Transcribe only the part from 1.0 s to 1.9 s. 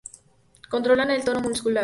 el tono muscular.